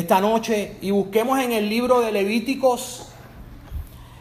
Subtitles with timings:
[0.00, 3.08] Esta noche y busquemos en el libro de Levíticos,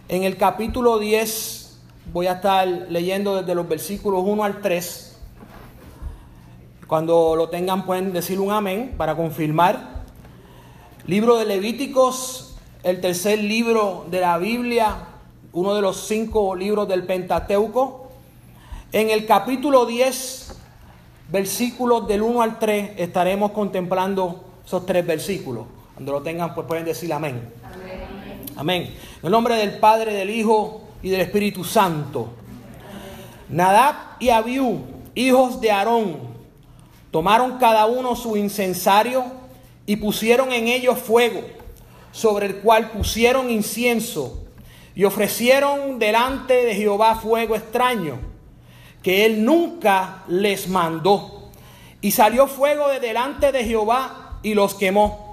[0.09, 1.79] en el capítulo 10,
[2.11, 5.17] voy a estar leyendo desde los versículos 1 al 3.
[6.85, 10.03] Cuando lo tengan pueden decir un amén para confirmar.
[11.05, 15.07] Libro de Levíticos, el tercer libro de la Biblia,
[15.53, 18.09] uno de los cinco libros del Pentateuco.
[18.91, 20.57] En el capítulo 10,
[21.29, 25.65] versículos del 1 al 3 estaremos contemplando esos tres versículos.
[25.99, 27.51] Cuando lo tengan, pues pueden decir amén.
[27.61, 28.45] Amén.
[28.55, 28.81] amén.
[28.83, 32.29] En el nombre del Padre, del Hijo y del Espíritu Santo.
[33.49, 34.79] Nadab y Abiú,
[35.13, 36.19] hijos de Aarón,
[37.11, 39.25] tomaron cada uno su incensario
[39.85, 41.41] y pusieron en ellos fuego,
[42.13, 44.45] sobre el cual pusieron incienso
[44.95, 48.19] y ofrecieron delante de Jehová fuego extraño
[49.03, 51.49] que él nunca les mandó.
[51.99, 55.28] Y salió fuego de delante de Jehová y los quemó.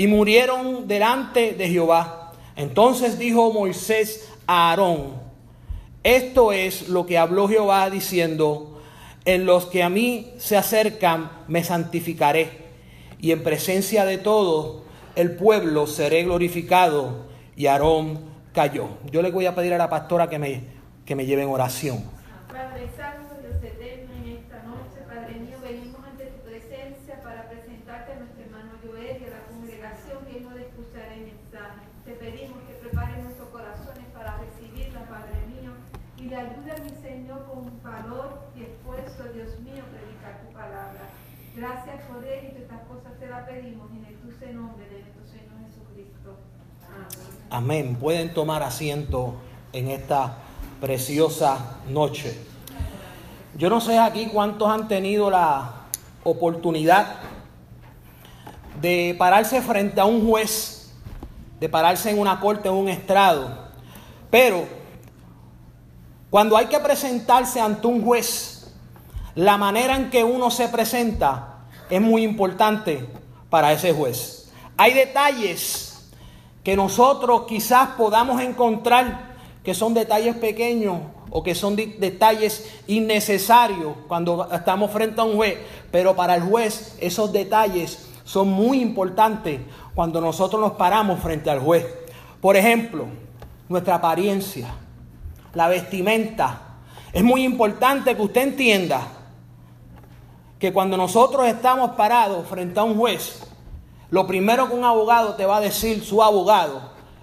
[0.00, 2.32] Y murieron delante de Jehová.
[2.56, 5.20] Entonces dijo Moisés a Aarón,
[6.02, 8.80] esto es lo que habló Jehová diciendo,
[9.26, 12.48] en los que a mí se acercan me santificaré.
[13.20, 14.84] Y en presencia de todo
[15.16, 17.26] el pueblo seré glorificado.
[17.54, 18.20] Y Aarón
[18.54, 18.88] cayó.
[19.12, 20.64] Yo le voy a pedir a la pastora que me,
[21.04, 22.02] que me lleve en oración.
[22.48, 28.12] Padre Santo, Dios eterno, en esta noche, Padre mío, venimos ante tu presencia para presentarte
[28.12, 31.86] a nuestro hermano Joel y a la congregación que hemos de escuchar el mensaje.
[32.04, 35.72] Te pedimos que prepare nuestros corazones para recibirla, Padre mío,
[36.18, 41.06] y le ayude a mi Señor con valor y esfuerzo, Dios mío, predicar tu palabra.
[41.54, 45.00] Gracias por él y que estas cosas te las pedimos en el dulce nombre de
[45.00, 46.36] nuestro Señor Jesucristo.
[47.50, 47.86] Amén.
[47.88, 47.96] Amén.
[47.96, 49.34] Pueden tomar asiento
[49.72, 50.36] en esta
[50.80, 52.38] preciosa noche.
[53.56, 55.72] Yo no sé aquí cuántos han tenido la
[56.22, 57.16] oportunidad
[58.80, 60.92] de pararse frente a un juez,
[61.58, 63.68] de pararse en una corte, en un estrado,
[64.30, 64.64] pero
[66.30, 68.72] cuando hay que presentarse ante un juez,
[69.34, 73.08] la manera en que uno se presenta es muy importante
[73.50, 74.50] para ese juez.
[74.76, 76.08] Hay detalles
[76.64, 79.30] que nosotros quizás podamos encontrar
[79.62, 81.00] que son detalles pequeños
[81.30, 85.58] o que son detalles innecesarios cuando estamos frente a un juez,
[85.90, 89.60] pero para el juez esos detalles son muy importantes
[89.94, 91.86] cuando nosotros nos paramos frente al juez.
[92.40, 93.06] Por ejemplo,
[93.68, 94.68] nuestra apariencia,
[95.54, 96.76] la vestimenta.
[97.12, 99.06] Es muy importante que usted entienda
[100.60, 103.42] que cuando nosotros estamos parados frente a un juez,
[104.10, 106.82] lo primero que un abogado te va a decir, su abogado,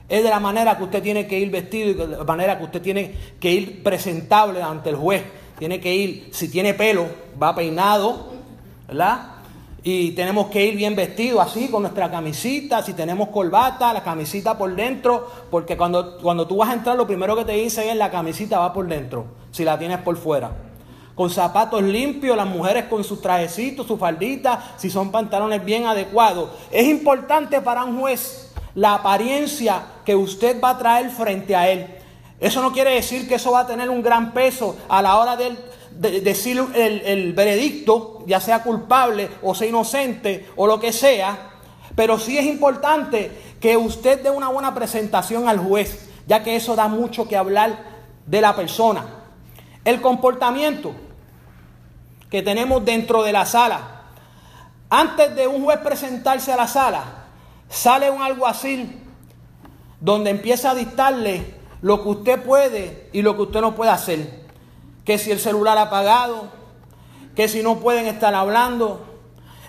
[0.09, 2.64] es de la manera que usted tiene que ir vestido y de la manera que
[2.64, 5.24] usted tiene que ir presentable ante el juez.
[5.59, 7.06] Tiene que ir, si tiene pelo,
[7.42, 8.28] va peinado,
[8.88, 9.34] ¿verdad?
[9.84, 12.81] Y tenemos que ir bien vestido así, con nuestra camisita.
[12.81, 15.30] Si tenemos corbata, la camisita por dentro.
[15.52, 18.59] Porque cuando, cuando tú vas a entrar, lo primero que te dicen es la camisita
[18.59, 20.66] va por dentro, si la tienes por fuera.
[21.17, 26.51] Con zapatos limpios, las mujeres con sus trajecitos, su faldita, si son pantalones bien adecuados.
[26.69, 31.88] Es importante para un juez la apariencia que usted va a traer frente a él.
[32.39, 35.35] Eso no quiere decir que eso va a tener un gran peso a la hora
[35.35, 35.57] de,
[36.22, 41.50] decir el, el veredicto, ya sea culpable o sea inocente o lo que sea.
[41.95, 46.75] Pero sí es importante que usted dé una buena presentación al juez, ya que eso
[46.75, 47.75] da mucho que hablar
[48.27, 49.03] de la persona.
[49.83, 50.94] El comportamiento
[52.29, 54.01] que tenemos dentro de la sala.
[54.89, 57.03] Antes de un juez presentarse a la sala,
[57.69, 59.01] sale un alguacil
[60.00, 64.45] donde empieza a dictarle lo que usted puede y lo que usted no puede hacer.
[65.06, 66.50] Que si el celular apagado,
[67.35, 69.06] que si no pueden estar hablando,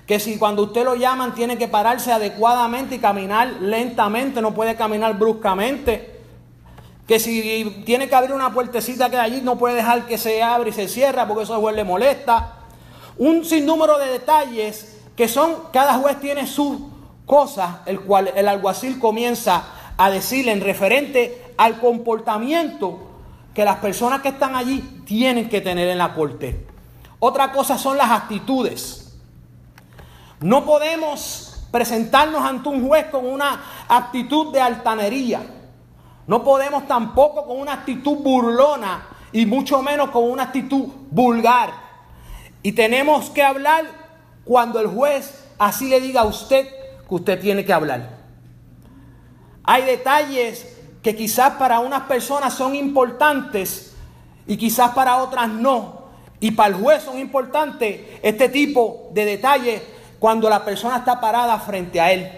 [0.06, 4.74] que si cuando usted lo llaman tiene que pararse adecuadamente y caminar lentamente, no puede
[4.74, 6.17] caminar bruscamente.
[7.08, 10.68] Que si tiene que abrir una puertecita que allí no puede dejar que se abra
[10.68, 12.58] y se cierra porque eso juez le molesta.
[13.16, 16.92] Un sinnúmero de detalles que son, cada juez tiene su
[17.28, 19.64] cosas el cual el alguacil comienza
[19.96, 23.00] a decirle en referente al comportamiento
[23.54, 26.66] que las personas que están allí tienen que tener en la corte.
[27.18, 29.18] Otra cosa son las actitudes.
[30.40, 35.42] No podemos presentarnos ante un juez con una actitud de altanería.
[36.28, 41.70] No podemos tampoco con una actitud burlona y mucho menos con una actitud vulgar.
[42.62, 43.86] Y tenemos que hablar
[44.44, 46.68] cuando el juez así le diga a usted
[47.08, 48.18] que usted tiene que hablar.
[49.64, 53.96] Hay detalles que quizás para unas personas son importantes
[54.46, 56.08] y quizás para otras no.
[56.40, 59.82] Y para el juez son importantes este tipo de detalles
[60.18, 62.30] cuando la persona está parada frente a él.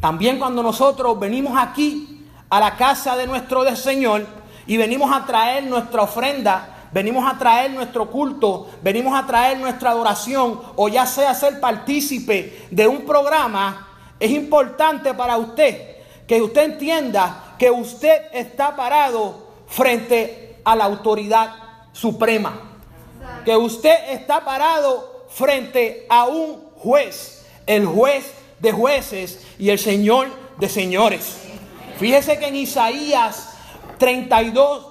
[0.00, 2.07] También cuando nosotros venimos aquí
[2.50, 4.26] a la casa de nuestro Señor
[4.66, 9.90] y venimos a traer nuestra ofrenda, venimos a traer nuestro culto, venimos a traer nuestra
[9.90, 13.88] adoración o ya sea ser partícipe de un programa,
[14.20, 15.96] es importante para usted
[16.26, 21.54] que usted entienda que usted está parado frente a la autoridad
[21.92, 22.80] suprema,
[23.44, 30.28] que usted está parado frente a un juez, el juez de jueces y el Señor
[30.58, 31.47] de señores.
[31.98, 33.54] Fíjese que en Isaías
[33.98, 34.86] 32,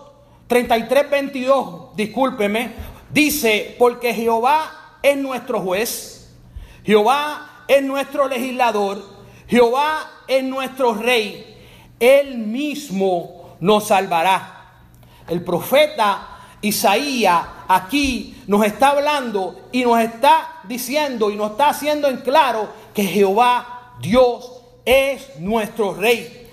[0.48, 2.72] 33, 22, discúlpeme,
[3.10, 6.36] dice, porque Jehová es nuestro juez,
[6.84, 9.02] Jehová es nuestro legislador,
[9.48, 11.58] Jehová es nuestro rey,
[11.98, 14.82] Él mismo nos salvará.
[15.30, 22.10] El profeta Isaías aquí nos está hablando y nos está diciendo y nos está haciendo
[22.10, 24.52] en claro que Jehová Dios
[24.84, 26.47] es nuestro rey.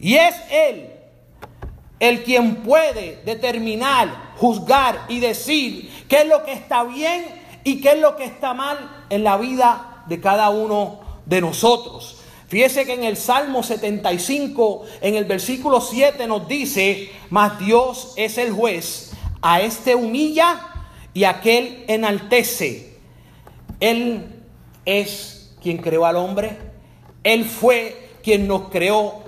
[0.00, 0.90] Y es Él
[2.00, 7.26] el quien puede determinar, juzgar y decir qué es lo que está bien
[7.64, 12.18] y qué es lo que está mal en la vida de cada uno de nosotros.
[12.46, 18.38] Fíjese que en el Salmo 75, en el versículo 7 nos dice, mas Dios es
[18.38, 19.12] el juez,
[19.42, 20.60] a este humilla
[21.12, 22.96] y a aquel enaltece.
[23.80, 24.42] Él
[24.86, 26.56] es quien creó al hombre,
[27.22, 29.27] Él fue quien nos creó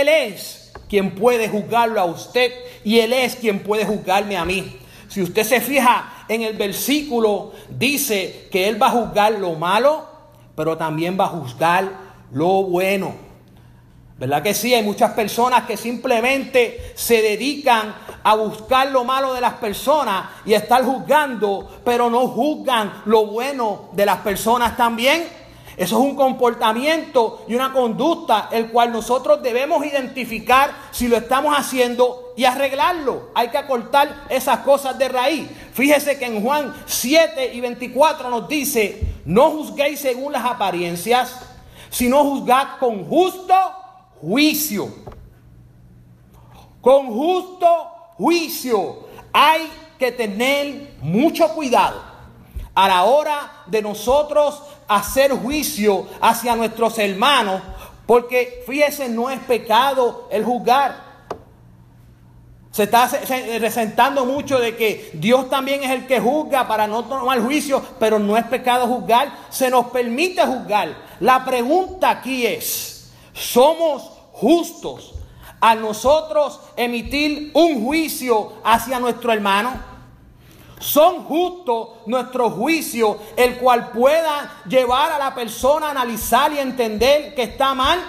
[0.00, 0.62] él es
[0.92, 2.52] quien puede juzgarlo a usted
[2.84, 4.78] y Él es quien puede juzgarme a mí.
[5.08, 10.06] Si usted se fija en el versículo, dice que Él va a juzgar lo malo,
[10.54, 11.90] pero también va a juzgar
[12.32, 13.14] lo bueno.
[14.18, 14.74] ¿Verdad que sí?
[14.74, 20.52] Hay muchas personas que simplemente se dedican a buscar lo malo de las personas y
[20.52, 25.41] estar juzgando, pero no juzgan lo bueno de las personas también.
[25.76, 31.56] Eso es un comportamiento y una conducta el cual nosotros debemos identificar si lo estamos
[31.56, 33.30] haciendo y arreglarlo.
[33.34, 35.48] Hay que acortar esas cosas de raíz.
[35.72, 41.40] Fíjese que en Juan 7 y 24 nos dice, no juzguéis según las apariencias,
[41.90, 43.54] sino juzgad con justo
[44.20, 44.88] juicio.
[46.80, 47.66] Con justo
[48.16, 52.02] juicio hay que tener mucho cuidado
[52.74, 54.62] a la hora de nosotros
[54.96, 57.60] hacer juicio hacia nuestros hermanos,
[58.06, 61.12] porque fíjese, no es pecado el juzgar.
[62.70, 63.06] Se está
[63.60, 68.18] resentando mucho de que Dios también es el que juzga para no tomar juicio, pero
[68.18, 70.96] no es pecado juzgar, se nos permite juzgar.
[71.20, 75.12] La pregunta aquí es, ¿somos justos
[75.60, 79.91] a nosotros emitir un juicio hacia nuestro hermano?
[80.82, 87.36] Son justos nuestros juicios, el cual pueda llevar a la persona a analizar y entender
[87.36, 88.00] que está mal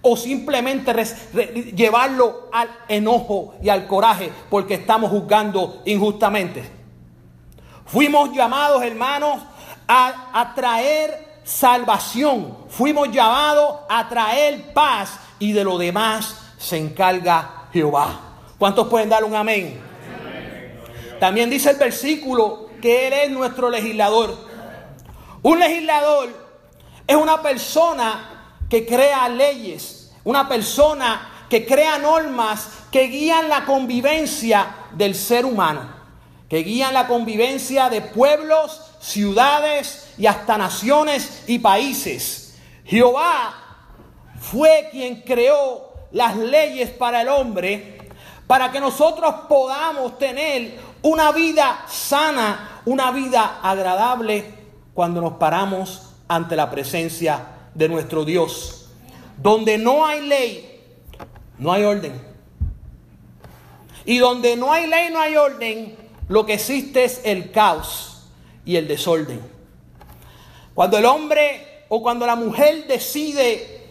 [0.00, 0.94] o simplemente
[1.74, 6.70] llevarlo al enojo y al coraje porque estamos juzgando injustamente.
[7.84, 9.42] Fuimos llamados, hermanos,
[9.88, 12.56] a, traer salvación.
[12.68, 18.20] Fuimos llamados a traer paz y de lo demás se encarga Jehová.
[18.56, 19.89] ¿Cuántos pueden dar un amén?
[21.20, 24.34] También dice el versículo que Él es nuestro legislador.
[25.42, 26.30] Un legislador
[27.06, 34.74] es una persona que crea leyes, una persona que crea normas que guían la convivencia
[34.92, 35.92] del ser humano,
[36.48, 42.56] que guían la convivencia de pueblos, ciudades y hasta naciones y países.
[42.84, 43.54] Jehová
[44.40, 47.98] fue quien creó las leyes para el hombre,
[48.46, 54.44] para que nosotros podamos tener una vida sana, una vida agradable
[54.94, 58.88] cuando nos paramos ante la presencia de nuestro Dios.
[59.36, 60.82] Donde no hay ley,
[61.58, 62.20] no hay orden.
[64.04, 65.96] Y donde no hay ley, no hay orden,
[66.28, 68.28] lo que existe es el caos
[68.64, 69.40] y el desorden.
[70.74, 73.88] Cuando el hombre o cuando la mujer decide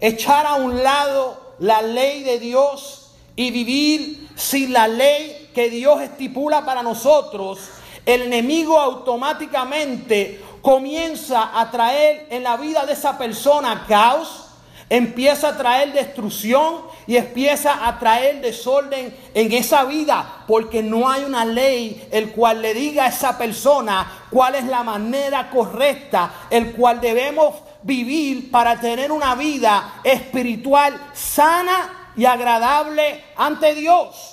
[0.00, 6.00] echar a un lado la ley de Dios y vivir sin la ley que Dios
[6.00, 7.60] estipula para nosotros,
[8.04, 14.46] el enemigo automáticamente comienza a traer en la vida de esa persona caos,
[14.88, 21.24] empieza a traer destrucción y empieza a traer desorden en esa vida, porque no hay
[21.24, 26.72] una ley el cual le diga a esa persona cuál es la manera correcta, el
[26.72, 34.31] cual debemos vivir para tener una vida espiritual sana y agradable ante Dios.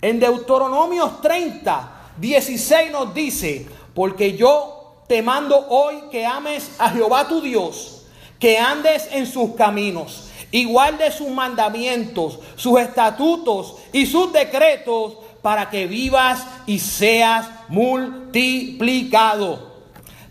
[0.00, 7.26] En Deuteronomios 30, 16 nos dice, porque yo te mando hoy que ames a Jehová
[7.26, 8.06] tu Dios,
[8.38, 15.70] que andes en sus caminos y guardes sus mandamientos, sus estatutos y sus decretos para
[15.70, 19.76] que vivas y seas multiplicado.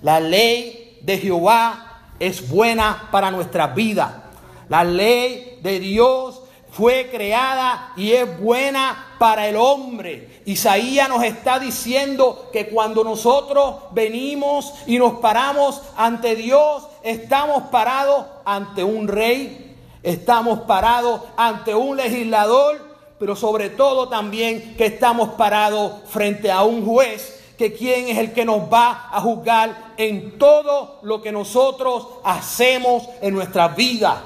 [0.02, 4.32] La ley de Jehová es buena para nuestra vida.
[4.70, 6.37] La ley de Dios
[6.72, 10.42] fue creada y es buena para el hombre.
[10.46, 18.26] Isaías nos está diciendo que cuando nosotros venimos y nos paramos ante Dios, estamos parados
[18.46, 22.86] ante un rey, estamos parados ante un legislador,
[23.18, 28.34] pero sobre todo también que estamos parados frente a un juez que quién es el
[28.34, 34.22] que nos va a juzgar en todo lo que nosotros hacemos en nuestra vida.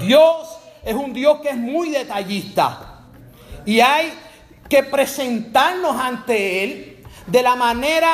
[0.00, 0.55] Dios
[0.86, 3.00] es un Dios que es muy detallista
[3.64, 4.12] y hay
[4.68, 8.10] que presentarnos ante Él de la manera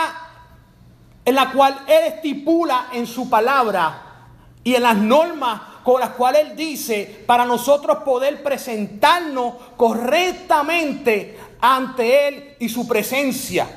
[1.23, 4.31] en la cual Él estipula en su palabra
[4.65, 12.29] y en las normas con las cuales Él dice para nosotros poder presentarnos correctamente ante
[12.29, 13.69] Él y su presencia.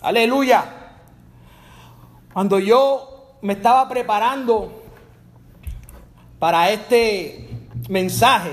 [0.00, 0.64] Aleluya.
[2.32, 4.82] Cuando yo me estaba preparando
[6.40, 8.52] para este mensaje,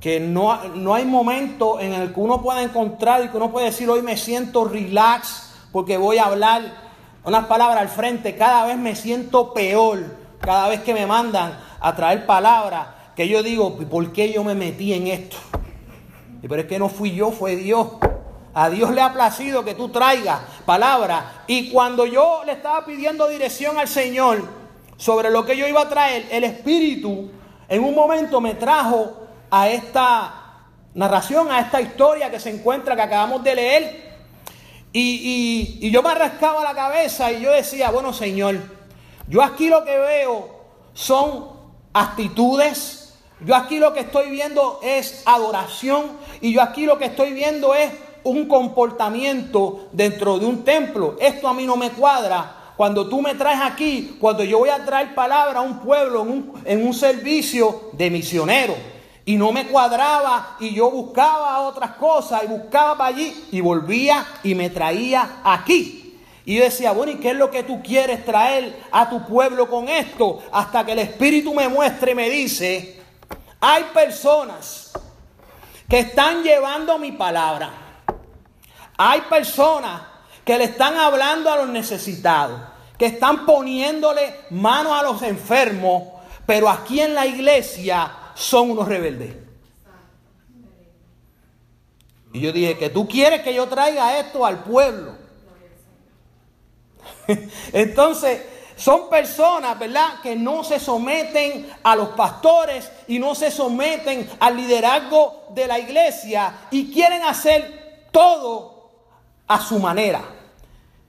[0.00, 3.66] que no, no, hay momento en el que uno pueda encontrar y que uno puede
[3.66, 6.62] decir hoy me siento relax porque voy a hablar
[7.24, 11.96] unas palabras al frente, cada vez me siento peor, cada vez que me mandan a
[11.96, 15.36] traer palabras, que yo digo, ¿por qué yo me metí en esto?
[16.42, 17.88] Pero es que no fui yo, fue Dios.
[18.52, 21.44] A Dios le ha placido que tú traigas palabra.
[21.46, 24.46] Y cuando yo le estaba pidiendo dirección al Señor
[24.96, 27.30] sobre lo que yo iba a traer, el Espíritu
[27.68, 33.02] en un momento me trajo a esta narración, a esta historia que se encuentra, que
[33.02, 34.14] acabamos de leer.
[34.92, 38.56] Y, y yo me rascaba la cabeza y yo decía, bueno Señor,
[39.28, 40.50] yo aquí lo que veo
[40.92, 41.48] son
[41.92, 47.32] actitudes, yo aquí lo que estoy viendo es adoración y yo aquí lo que estoy
[47.32, 47.90] viendo es
[48.24, 51.16] un comportamiento dentro de un templo.
[51.20, 52.63] Esto a mí no me cuadra.
[52.76, 56.28] Cuando tú me traes aquí, cuando yo voy a traer palabra a un pueblo en
[56.28, 58.74] un, en un servicio de misionero.
[59.24, 64.54] Y no me cuadraba y yo buscaba otras cosas y buscaba allí y volvía y
[64.54, 66.20] me traía aquí.
[66.44, 69.70] Y yo decía, bueno, ¿y qué es lo que tú quieres traer a tu pueblo
[69.70, 70.42] con esto?
[70.52, 73.00] Hasta que el Espíritu me muestre y me dice,
[73.60, 74.92] hay personas
[75.88, 77.84] que están llevando mi palabra
[78.96, 80.02] hay personas
[80.44, 82.60] que le están hablando a los necesitados,
[82.98, 86.04] que están poniéndole manos a los enfermos,
[86.46, 89.36] pero aquí en la iglesia son unos rebeldes.
[92.32, 95.14] Y yo dije, que tú quieres que yo traiga esto al pueblo.
[97.72, 98.42] Entonces,
[98.76, 104.56] son personas, ¿verdad?, que no se someten a los pastores y no se someten al
[104.56, 108.73] liderazgo de la iglesia y quieren hacer todo
[109.46, 110.22] a su manera.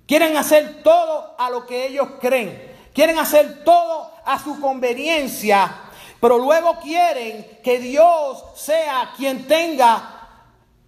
[0.08, 2.76] Quieren hacer todo a lo que ellos creen.
[2.94, 5.74] Quieren hacer todo a su conveniencia.
[6.20, 10.12] Pero luego quieren que Dios sea quien tenga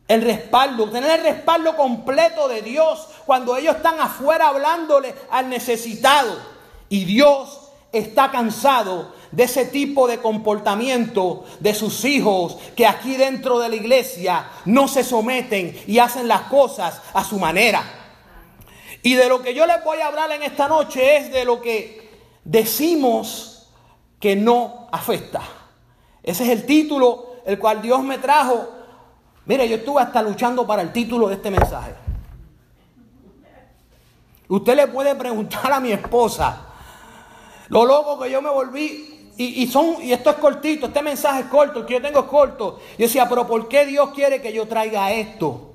[0.08, 6.38] el respaldo, tener el respaldo completo de Dios cuando ellos están afuera hablándole al necesitado.
[6.90, 13.60] Y Dios está cansado de ese tipo de comportamiento de sus hijos que aquí dentro
[13.60, 17.84] de la iglesia no se someten y hacen las cosas a su manera.
[19.04, 21.62] Y de lo que yo les voy a hablar en esta noche es de lo
[21.62, 22.10] que
[22.44, 23.70] decimos
[24.20, 25.42] que no afecta.
[26.24, 28.70] Ese es el título el cual Dios me trajo.
[29.46, 31.94] Mire, yo estuve hasta luchando para el título de este mensaje.
[34.50, 36.66] Usted le puede preguntar a mi esposa
[37.70, 41.46] lo loco que yo me volví y, son, y esto es cortito, este mensaje es
[41.48, 42.80] corto, el que yo tengo es corto.
[42.98, 45.74] Yo decía, pero ¿por qué Dios quiere que yo traiga esto?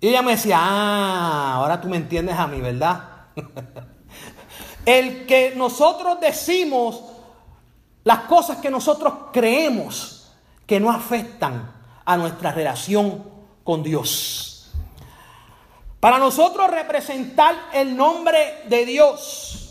[0.00, 3.28] Y ella me decía, ah, ahora tú me entiendes a mí, ¿verdad?
[4.84, 7.02] el que nosotros decimos
[8.04, 10.30] las cosas que nosotros creemos
[10.66, 11.72] que no afectan
[12.04, 13.24] a nuestra relación
[13.64, 14.70] con Dios.
[16.00, 19.63] Para nosotros representar el nombre de Dios,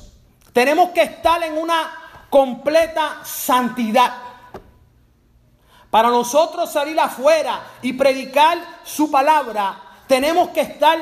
[0.53, 1.91] tenemos que estar en una
[2.29, 4.13] completa santidad.
[5.89, 10.99] Para nosotros salir afuera y predicar su palabra, tenemos que estar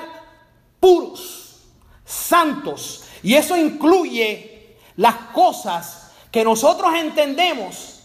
[0.80, 1.60] puros,
[2.04, 3.06] santos.
[3.24, 8.00] Y eso incluye las cosas que nosotros entendemos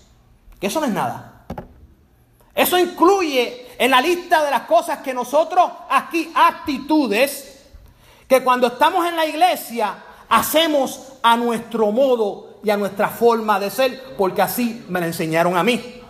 [0.60, 1.44] que eso no es nada.
[2.54, 7.66] Eso incluye en la lista de las cosas que nosotros aquí, actitudes,
[8.26, 9.94] que cuando estamos en la iglesia
[10.28, 15.56] hacemos a nuestro modo y a nuestra forma de ser, porque así me la enseñaron
[15.56, 16.02] a mí.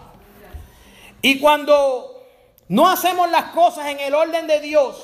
[1.23, 2.25] Y cuando
[2.69, 4.97] no hacemos las cosas en el orden de Dios,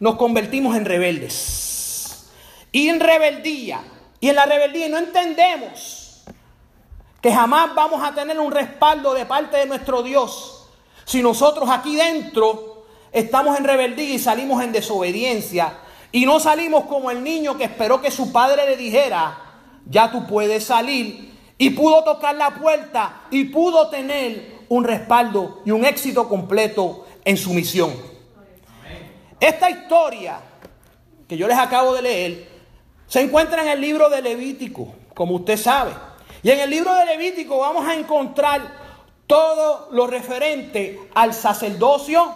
[0.00, 2.28] nos convertimos en rebeldes.
[2.70, 3.80] Y en rebeldía,
[4.20, 6.24] y en la rebeldía no entendemos
[7.20, 10.58] que jamás vamos a tener un respaldo de parte de nuestro Dios
[11.08, 15.78] si nosotros aquí dentro estamos en rebeldía y salimos en desobediencia
[16.12, 19.38] y no salimos como el niño que esperó que su padre le dijera,
[19.86, 25.70] ya tú puedes salir y pudo tocar la puerta y pudo tener un respaldo y
[25.70, 27.92] un éxito completo en su misión.
[29.40, 30.40] Esta historia
[31.28, 32.48] que yo les acabo de leer
[33.06, 35.92] se encuentra en el libro de Levítico, como usted sabe.
[36.42, 38.62] Y en el libro de Levítico vamos a encontrar
[39.26, 42.32] todo lo referente al sacerdocio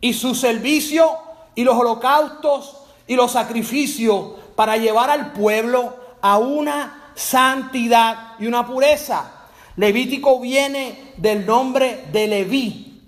[0.00, 1.16] y su servicio
[1.54, 8.64] y los holocaustos y los sacrificios para llevar al pueblo a una santidad y una
[8.64, 9.32] pureza.
[9.76, 13.02] Levítico viene del nombre de Leví,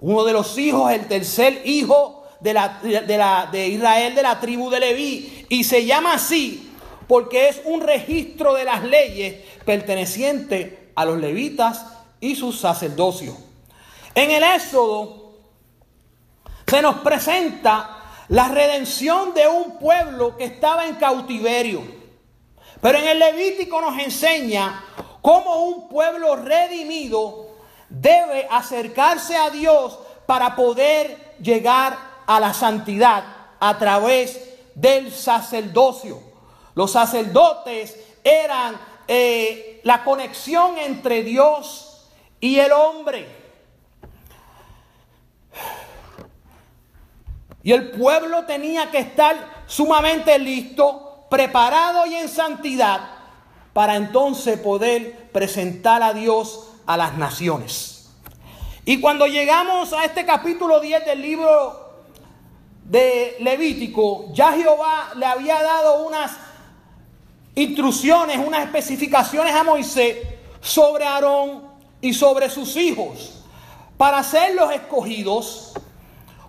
[0.00, 4.40] uno de los hijos, el tercer hijo de, la, de, la, de Israel de la
[4.40, 5.46] tribu de Leví.
[5.48, 6.70] Y se llama así
[7.06, 11.86] porque es un registro de las leyes perteneciente a los levitas
[12.20, 13.36] y sus sacerdocios.
[14.14, 15.32] En el Éxodo
[16.66, 17.97] se nos presenta
[18.28, 21.82] la redención de un pueblo que estaba en cautiverio.
[22.80, 24.84] Pero en el Levítico nos enseña
[25.22, 27.48] cómo un pueblo redimido
[27.88, 33.24] debe acercarse a Dios para poder llegar a la santidad
[33.58, 34.40] a través
[34.74, 36.20] del sacerdocio.
[36.74, 42.06] Los sacerdotes eran eh, la conexión entre Dios
[42.40, 43.37] y el hombre.
[47.62, 53.00] Y el pueblo tenía que estar sumamente listo, preparado y en santidad
[53.72, 58.10] para entonces poder presentar a Dios a las naciones.
[58.84, 61.88] Y cuando llegamos a este capítulo 10 del libro
[62.84, 66.32] de Levítico, ya Jehová le había dado unas
[67.54, 70.16] instrucciones, unas especificaciones a Moisés
[70.60, 71.64] sobre Aarón
[72.00, 73.44] y sobre sus hijos,
[73.98, 75.74] para ser los escogidos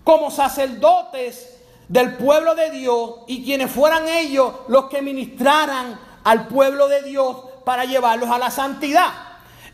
[0.04, 1.58] como sacerdotes
[1.88, 7.38] del pueblo de Dios y quienes fueran ellos los que ministraran al pueblo de Dios
[7.66, 9.12] para llevarlos a la santidad.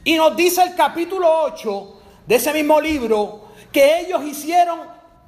[0.04, 1.94] Y nos dice el capítulo 8
[2.28, 4.80] de ese mismo libro que ellos hicieron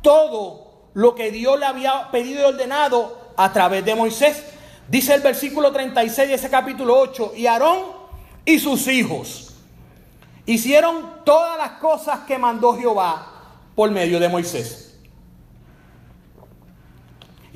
[0.01, 4.43] todo lo que Dios le había pedido y ordenado a través de Moisés.
[4.87, 7.79] Dice el versículo 36 de ese capítulo 8, y Aarón
[8.45, 9.53] y sus hijos
[10.45, 13.27] hicieron todas las cosas que mandó Jehová
[13.75, 14.86] por medio de Moisés.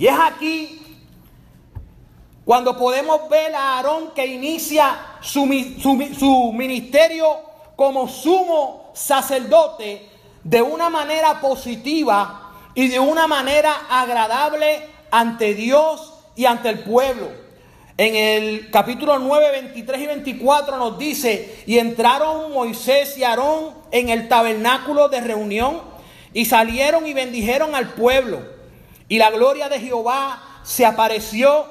[0.01, 0.81] Y es aquí
[2.43, 7.27] cuando podemos ver a Aarón que inicia su, ministerio
[7.75, 10.09] como sumo sacerdote
[10.43, 17.29] de una manera positiva y de una manera agradable ante Dios y ante el pueblo.
[17.95, 24.09] En el capítulo 9, 23 y 24 nos dice, y entraron Moisés y Aarón en
[24.09, 25.79] el tabernáculo de reunión
[26.33, 28.61] y salieron y bendijeron al pueblo.
[29.12, 31.65] Y la gloria de Jehová se apareció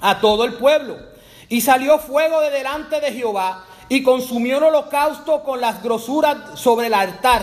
[0.00, 0.96] a todo el pueblo.
[1.48, 6.88] Y salió fuego de delante de Jehová y consumió el holocausto con las grosuras sobre
[6.88, 7.42] el altar.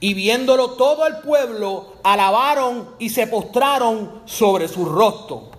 [0.00, 5.50] Y viéndolo todo el pueblo, alabaron y se postraron sobre su rostro.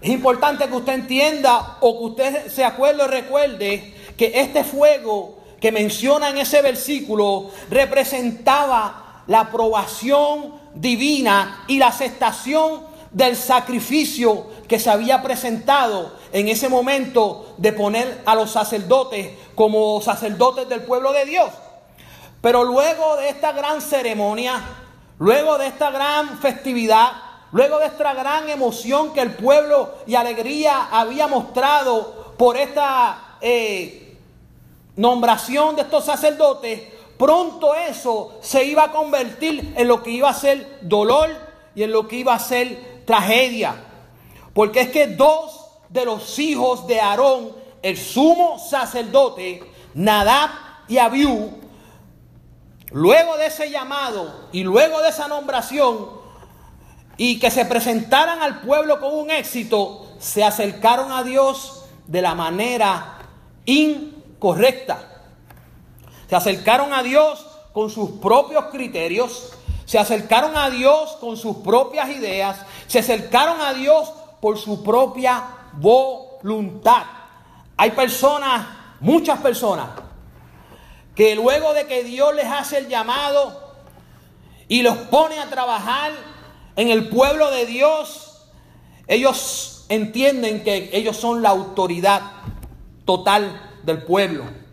[0.00, 5.40] Es importante que usted entienda o que usted se acuerde o recuerde que este fuego
[5.60, 14.78] que menciona en ese versículo representaba la aprobación divina y la aceptación del sacrificio que
[14.78, 21.12] se había presentado en ese momento de poner a los sacerdotes como sacerdotes del pueblo
[21.12, 21.50] de Dios.
[22.42, 24.60] Pero luego de esta gran ceremonia,
[25.18, 27.12] luego de esta gran festividad,
[27.52, 34.18] luego de esta gran emoción que el pueblo y alegría había mostrado por esta eh,
[34.96, 36.82] nombración de estos sacerdotes,
[37.18, 41.30] pronto eso se iba a convertir en lo que iba a ser dolor
[41.74, 43.74] y en lo que iba a ser tragedia.
[44.54, 47.52] Porque es que dos de los hijos de Aarón,
[47.82, 49.62] el sumo sacerdote,
[49.94, 50.50] Nadab
[50.88, 51.50] y Abiú,
[52.90, 56.16] luego de ese llamado y luego de esa nombración,
[57.18, 62.34] y que se presentaran al pueblo con un éxito, se acercaron a Dios de la
[62.34, 63.18] manera
[63.64, 65.15] incorrecta.
[66.28, 69.52] Se acercaron a Dios con sus propios criterios,
[69.84, 75.44] se acercaron a Dios con sus propias ideas, se acercaron a Dios por su propia
[75.74, 77.04] voluntad.
[77.76, 78.66] Hay personas,
[79.00, 79.88] muchas personas,
[81.14, 83.74] que luego de que Dios les hace el llamado
[84.68, 86.12] y los pone a trabajar
[86.74, 88.48] en el pueblo de Dios,
[89.06, 92.22] ellos entienden que ellos son la autoridad
[93.04, 94.65] total del pueblo.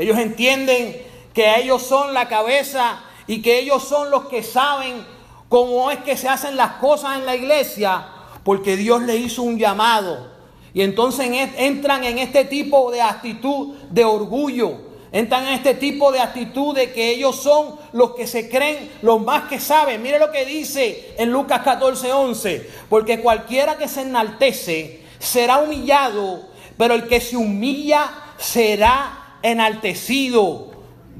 [0.00, 0.96] Ellos entienden
[1.34, 5.04] que ellos son la cabeza y que ellos son los que saben
[5.50, 8.06] cómo es que se hacen las cosas en la iglesia,
[8.42, 10.30] porque Dios le hizo un llamado.
[10.72, 14.78] Y entonces entran en este tipo de actitud de orgullo,
[15.12, 19.20] entran en este tipo de actitud de que ellos son los que se creen los
[19.20, 20.00] más que saben.
[20.02, 26.40] Mire lo que dice en Lucas 14, 11, porque cualquiera que se enaltece será humillado,
[26.78, 30.70] pero el que se humilla será enaltecido.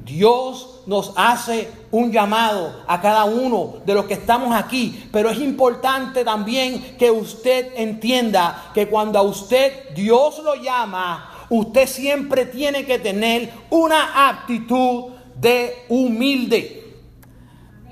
[0.03, 5.39] Dios nos hace un llamado a cada uno de los que estamos aquí, pero es
[5.39, 12.85] importante también que usted entienda que cuando a usted Dios lo llama, usted siempre tiene
[12.85, 16.81] que tener una actitud de humilde.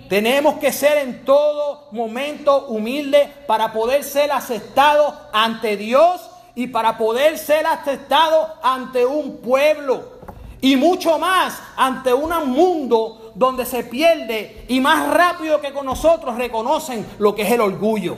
[0.09, 6.97] Tenemos que ser en todo momento humildes para poder ser aceptados ante Dios y para
[6.97, 10.18] poder ser aceptados ante un pueblo.
[10.61, 16.35] Y mucho más ante un mundo donde se pierde y más rápido que con nosotros
[16.35, 18.17] reconocen lo que es el orgullo.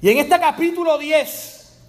[0.00, 1.80] Y en este capítulo 10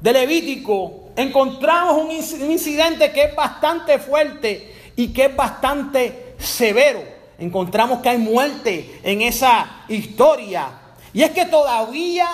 [0.00, 2.10] de Levítico encontramos un
[2.50, 7.02] incidente que es bastante fuerte y que es bastante severo.
[7.38, 10.68] Encontramos que hay muerte en esa historia.
[11.12, 12.28] Y es que todavía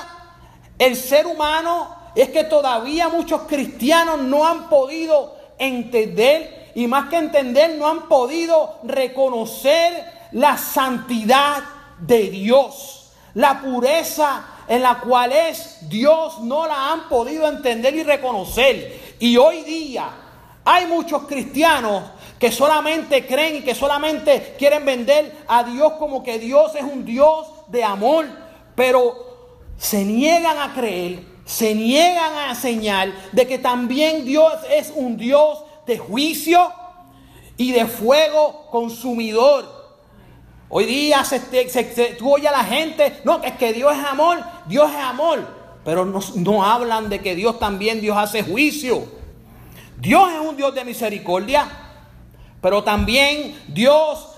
[0.79, 7.17] el ser humano es que todavía muchos cristianos no han podido entender y más que
[7.17, 11.63] entender no han podido reconocer la santidad
[11.99, 18.03] de Dios, la pureza en la cual es Dios no la han podido entender y
[18.03, 19.17] reconocer.
[19.19, 20.11] Y hoy día
[20.65, 22.05] hay muchos cristianos
[22.39, 27.05] que solamente creen y que solamente quieren vender a Dios como que Dios es un
[27.05, 28.27] Dios de amor,
[28.75, 29.15] pero
[29.77, 35.63] se niegan a creer se niegan a enseñar de que también Dios es un Dios
[35.87, 36.73] de juicio
[37.59, 39.83] y de fuego consumidor.
[40.71, 42.17] Hoy día se, se,
[42.49, 45.47] a la gente, no, que es que Dios es amor, Dios es amor,
[45.85, 49.05] pero no, no hablan de que Dios también Dios hace juicio.
[49.99, 51.69] Dios es un Dios de misericordia,
[52.63, 54.32] pero también Dios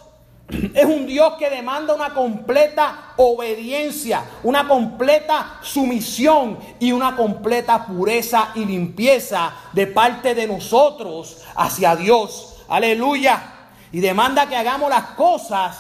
[0.74, 8.50] es un Dios que demanda una completa obediencia, una completa sumisión y una completa pureza
[8.54, 12.56] y limpieza de parte de nosotros hacia Dios.
[12.68, 13.50] Aleluya.
[13.92, 15.76] Y demanda que hagamos las cosas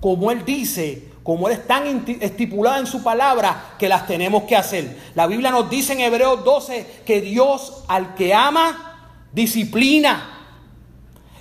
[0.00, 1.82] como Él dice, como Él está
[2.20, 4.98] estipulado en su palabra, que las tenemos que hacer.
[5.14, 10.41] La Biblia nos dice en Hebreos 12 que Dios al que ama, disciplina.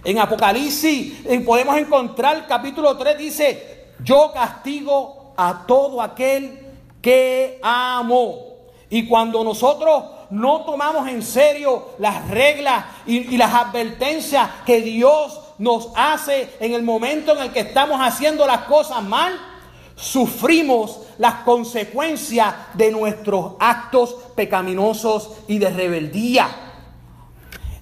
[0.04, 1.14] En Apocalipsis
[1.46, 6.60] podemos encontrar, capítulo 3 dice, yo castigo a todo aquel
[7.02, 8.48] que amo.
[8.90, 15.40] Y cuando nosotros no tomamos en serio las reglas y, y, las advertencias que Dios
[15.60, 19.40] nos hace en el momento en el que estamos haciendo las cosas mal,
[19.96, 26.50] sufrimos las consecuencias de nuestros actos pecaminosos y de rebeldía.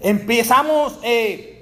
[0.02, 1.00] Empezamos...
[1.02, 1.59] Eh,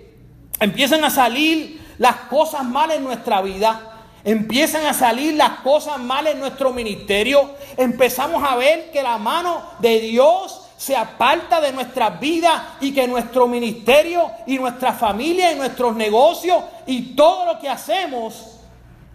[0.60, 3.93] Empiezan a salir las cosas malas en nuestra vida.
[4.24, 7.52] Empiezan a salir las cosas malas en nuestro ministerio.
[7.78, 13.08] Empezamos a ver que la mano de Dios se aparta de nuestras vidas y que
[13.08, 18.58] nuestro ministerio y nuestra familia y nuestros negocios y todo lo que hacemos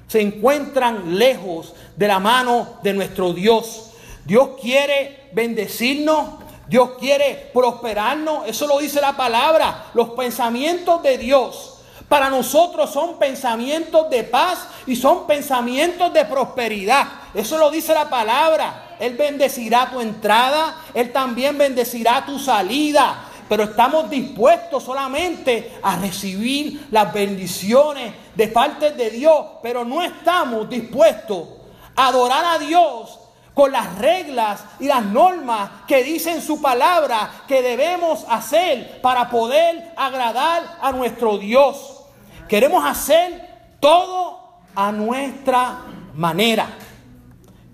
[0.09, 3.93] se encuentran lejos de la mano de nuestro Dios.
[4.25, 9.87] Dios quiere bendecirnos, Dios quiere prosperarnos, eso lo dice la palabra.
[9.95, 17.09] Los pensamientos de Dios para nosotros son pensamientos de paz y son pensamientos de prosperidad.
[17.33, 18.97] Eso lo dice la palabra.
[19.01, 23.29] Él bendecirá tu entrada, Él también bendecirá tu salida.
[23.49, 30.71] pero estamos dispuestos solamente a recibir las bendiciones de parte de Dios, pero no estamos
[30.71, 31.49] dispuestos
[31.95, 33.22] a adorar a Dios
[33.55, 39.93] con las reglas y las normas que dicen su palabra que debemos hacer para poder
[39.97, 42.01] agradar a nuestro Dios.
[42.49, 44.41] Queremos hacer todo
[44.75, 45.83] a nuestra
[46.15, 46.67] manera.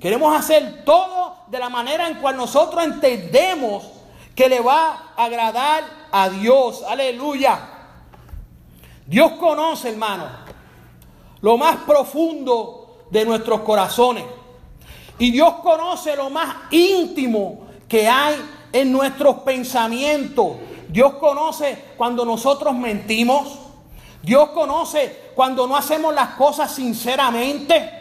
[0.01, 3.85] Queremos hacer todo de la manera en cual nosotros entendemos
[4.35, 6.85] que le va a agradar a Dios.
[6.89, 7.59] Aleluya.
[9.07, 10.29] Dios conoce, hermano,
[11.41, 14.25] lo más profundo de nuestros corazones.
[15.19, 18.37] Y Dios conoce lo más íntimo que hay
[18.73, 20.57] en nuestros pensamientos.
[20.89, 23.59] Dios conoce cuando nosotros mentimos.
[24.23, 27.93] Dios conoce cuando no hacemos las cosas sinceramente.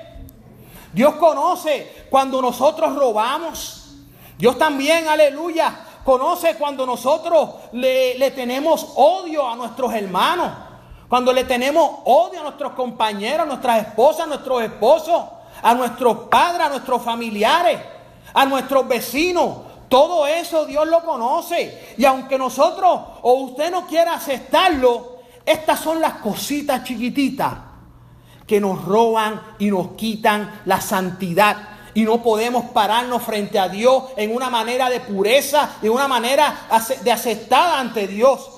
[0.93, 3.95] Dios conoce cuando nosotros robamos.
[4.38, 10.51] Dios también, aleluya, conoce cuando nosotros le, le, tenemos odio a nuestros hermanos.
[11.10, 15.23] Cuando le tenemos odio a nuestros compañeros, a nuestras esposas, a nuestros esposos
[15.61, 17.79] a nuestros padres, a nuestros familiares,
[18.33, 19.57] a nuestros vecinos.
[19.89, 21.95] Todo eso Dios lo conoce.
[21.97, 27.53] Y aunque nosotros o usted no quiera aceptarlo, estas son las cositas chiquititas
[28.45, 31.57] que nos roban y nos quitan la santidad.
[31.93, 36.67] Y no podemos pararnos frente a Dios en una manera de pureza, en una manera
[37.01, 38.49] de aceptada ante Dios.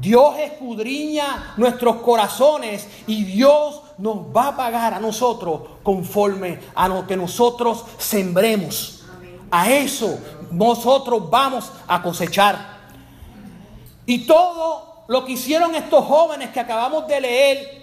[0.00, 7.06] Dios escudriña nuestros corazones y Dios nos va a pagar a nosotros conforme a lo
[7.06, 9.04] que nosotros sembremos.
[9.50, 10.18] A eso
[10.50, 12.78] nosotros vamos a cosechar.
[14.06, 17.80] Y todo lo que hicieron estos jóvenes que acabamos de leer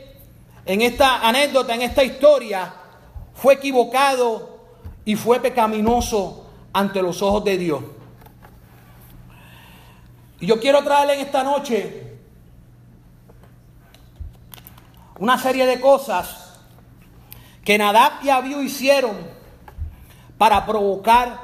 [0.65, 2.73] en esta anécdota, en esta historia,
[3.36, 4.58] fue equivocado
[5.06, 7.82] y fue pecaminoso ante los ojos de Dios.
[10.39, 12.07] Y yo quiero traerle en esta noche
[15.19, 16.53] una serie de cosas
[17.63, 19.15] que Nadab y Abiú hicieron
[20.38, 21.39] para provocar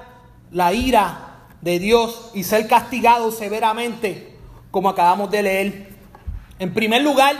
[0.51, 4.38] la ira de Dios y ser castigados severamente,
[4.71, 5.95] como acabamos de leer.
[6.59, 7.36] En primer lugar,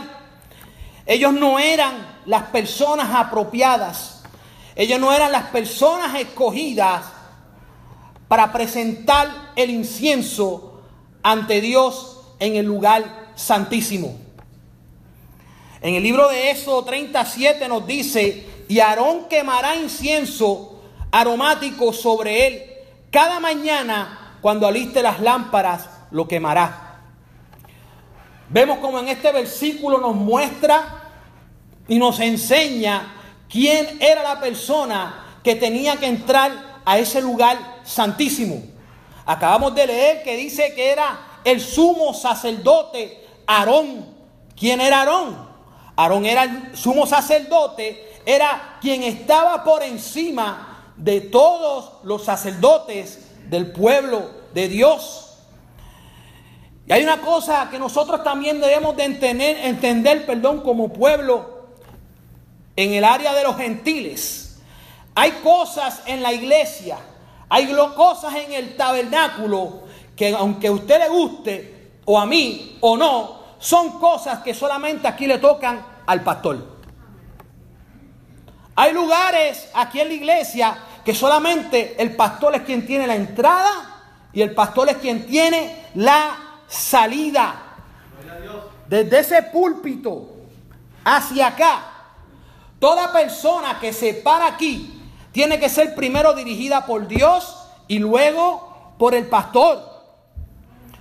[1.06, 1.94] ellos no eran
[2.26, 4.22] las personas apropiadas,
[4.74, 7.04] ellos no eran las personas escogidas
[8.26, 10.82] para presentar el incienso
[11.22, 14.23] ante Dios en el lugar santísimo.
[15.84, 22.62] En el libro de Éxodo 37 nos dice, y Aarón quemará incienso aromático sobre él.
[23.10, 27.02] Cada mañana, cuando aliste las lámparas, lo quemará.
[28.48, 31.02] Vemos como en este versículo nos muestra
[31.86, 33.16] y nos enseña
[33.50, 38.62] quién era la persona que tenía que entrar a ese lugar santísimo.
[39.26, 44.06] Acabamos de leer que dice que era el sumo sacerdote Aarón.
[44.56, 45.43] ¿Quién era Aarón?
[45.96, 53.72] Aarón era el sumo sacerdote, era quien estaba por encima de todos los sacerdotes del
[53.72, 55.38] pueblo de Dios.
[56.86, 61.66] Y hay una cosa que nosotros también debemos de entender, entender perdón, como pueblo
[62.76, 64.58] en el área de los gentiles.
[65.14, 66.98] Hay cosas en la iglesia,
[67.48, 69.84] hay cosas en el tabernáculo
[70.16, 75.08] que aunque a usted le guste, o a mí, o no, son cosas que solamente
[75.08, 76.76] aquí le tocan al pastor.
[78.76, 84.02] Hay lugares aquí en la iglesia que solamente el pastor es quien tiene la entrada
[84.34, 86.36] y el pastor es quien tiene la
[86.68, 87.54] salida.
[88.86, 90.28] Desde ese púlpito
[91.02, 91.84] hacia acá,
[92.78, 97.56] toda persona que se para aquí tiene que ser primero dirigida por Dios
[97.88, 99.94] y luego por el pastor.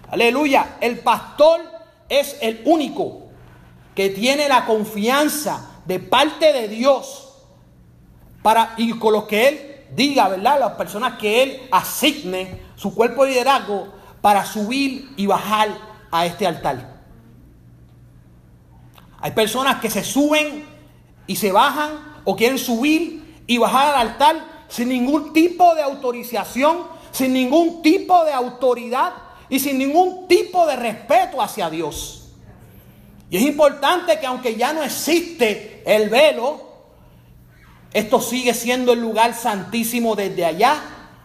[0.09, 0.77] Aleluya.
[0.79, 1.72] El pastor
[2.09, 3.23] es el único
[3.95, 7.33] que tiene la confianza de parte de Dios
[8.41, 10.59] para ir con lo que Él diga, ¿verdad?
[10.59, 13.87] Las personas que Él asigne su cuerpo de liderazgo
[14.21, 15.69] para subir y bajar
[16.11, 17.01] a este altar.
[19.19, 20.65] Hay personas que se suben
[21.27, 21.91] y se bajan
[22.25, 26.79] o quieren subir y bajar al altar sin ningún tipo de autorización,
[27.11, 29.13] sin ningún tipo de autoridad
[29.49, 32.31] y sin ningún tipo de respeto hacia Dios.
[33.29, 36.61] Y es importante que aunque ya no existe el velo,
[37.91, 40.75] esto sigue siendo el lugar santísimo desde allá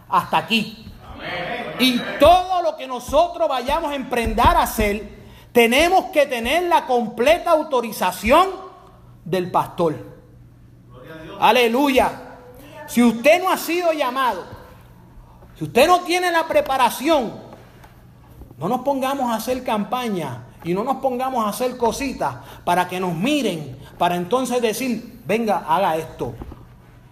[0.07, 0.85] hasta aquí.
[1.79, 5.07] Y todo lo que nosotros vayamos a emprender a hacer,
[5.51, 8.49] tenemos que tener la completa autorización
[9.23, 9.95] del pastor.
[11.39, 12.11] Aleluya.
[12.87, 14.45] Si usted no ha sido llamado,
[15.57, 17.48] si usted no tiene la preparación,
[18.59, 22.99] no nos pongamos a hacer campaña y no nos pongamos a hacer cositas para que
[22.99, 26.33] nos miren, para entonces decir, venga, haga esto.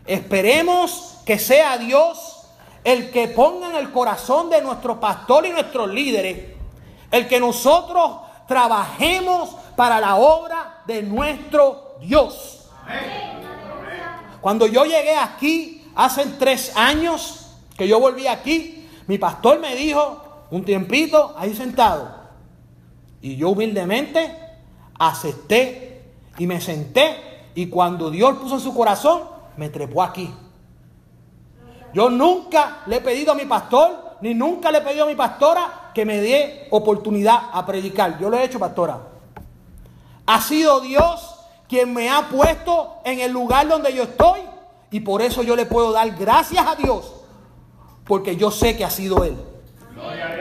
[0.06, 2.38] Esperemos que sea Dios
[2.84, 6.54] el que ponga en el corazón de nuestro pastor y nuestros líderes,
[7.12, 12.70] el que nosotros trabajemos para la obra de nuestro Dios.
[14.42, 20.27] Cuando yo llegué aquí, hace tres años que yo volví aquí, mi pastor me dijo,
[20.52, 22.10] un tiempito ahí sentado.
[23.22, 24.36] Y yo humildemente
[24.98, 27.52] acepté y me senté.
[27.56, 29.24] Y cuando Dios puso en su corazón,
[29.58, 30.34] me trepó aquí.
[31.94, 35.16] Yo nunca le he pedido a mi pastor, ni nunca le he pedido a mi
[35.16, 38.20] pastora que me dé oportunidad a predicar.
[38.20, 39.00] Yo lo he hecho, pastora.
[40.26, 41.36] Ha sido Dios
[41.68, 44.42] quien me ha puesto en el lugar donde yo estoy.
[44.92, 47.14] Y por eso yo le puedo dar gracias a Dios.
[48.06, 49.36] Porque yo sé que ha sido Él.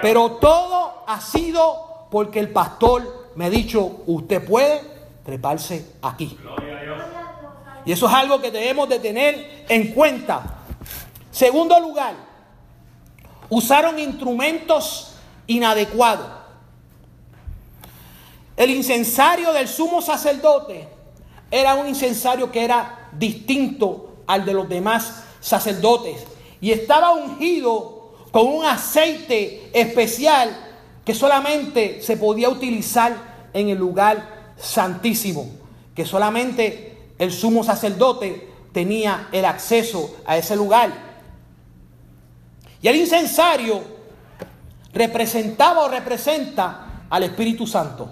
[0.03, 4.81] Pero todo ha sido porque el pastor me ha dicho, usted puede
[5.25, 6.39] treparse aquí.
[7.85, 10.43] Y eso es algo que debemos de tener en cuenta.
[11.31, 12.15] Segundo lugar,
[13.49, 15.13] usaron instrumentos
[15.47, 16.27] inadecuados.
[18.57, 20.89] El incensario del sumo sacerdote
[21.51, 26.25] era un incensario que era distinto al de los demás sacerdotes
[26.61, 27.96] y estaba ungido
[28.37, 30.55] con un aceite especial
[31.07, 33.17] que solamente se podía utilizar
[33.55, 35.49] en el lugar santísimo,
[35.95, 40.93] que solamente el sumo sacerdote tenía el acceso a ese lugar.
[42.83, 43.83] Y el incensario
[44.93, 48.11] representaba o representa al Espíritu Santo.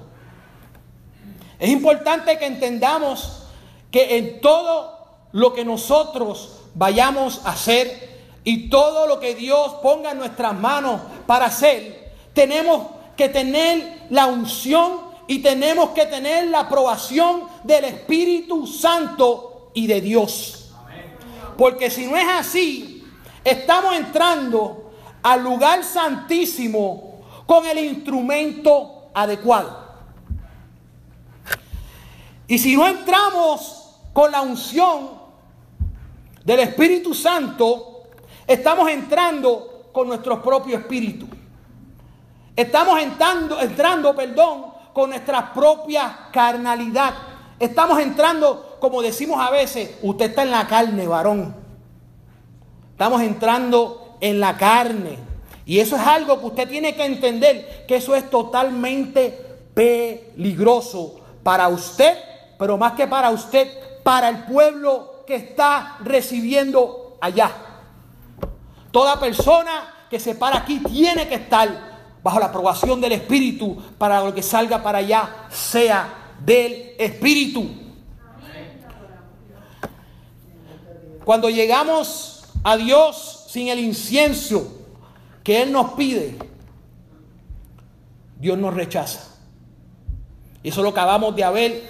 [1.59, 3.43] Es importante que entendamos
[3.91, 8.14] que en todo lo que nosotros vayamos a hacer
[8.45, 14.27] y todo lo que Dios ponga en nuestras manos para hacer, tenemos que tener la
[14.27, 20.71] unción y tenemos que tener la aprobación del Espíritu Santo y de Dios.
[21.57, 23.05] Porque si no es así,
[23.43, 29.85] estamos entrando al lugar santísimo con el instrumento adecuado.
[32.47, 35.11] Y si no entramos con la unción
[36.45, 37.94] del Espíritu Santo,
[38.47, 41.27] estamos entrando con nuestro propio espíritu.
[42.57, 47.15] Estamos entrando, entrando, perdón, con nuestra propia carnalidad.
[47.59, 51.55] Estamos entrando, como decimos a veces, usted está en la carne, varón.
[52.93, 55.19] Estamos entrando en la carne.
[55.67, 59.31] Y eso es algo que usted tiene que entender, que eso es totalmente
[59.75, 62.17] peligroso para usted
[62.59, 63.69] pero más que para usted,
[64.03, 67.51] para el pueblo que está recibiendo allá.
[68.95, 71.69] Toda persona que se para aquí tiene que estar
[72.23, 77.69] bajo la aprobación del Espíritu para lo que salga para allá sea del Espíritu.
[81.25, 84.87] Cuando llegamos a Dios sin el incienso
[85.43, 86.39] que Él nos pide,
[88.39, 89.29] Dios nos rechaza.
[90.63, 91.83] Y eso lo acabamos de ver